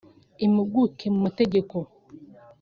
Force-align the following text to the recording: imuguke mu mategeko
imuguke 0.45 1.05
mu 1.13 1.19
mategeko 1.25 1.77